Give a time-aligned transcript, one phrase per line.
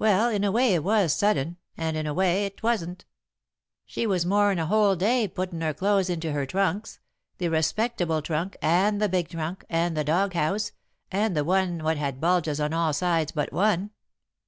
[0.00, 3.04] "Well, in a way it was sudden, and in a way 'twasn't.
[3.86, 6.98] She was more'n a whole day puttin' her clothes into her trunks
[7.38, 10.72] the respectable trunk, and the big trunk, and the dog house,
[11.12, 13.90] and the one what had bulges on all sides but one."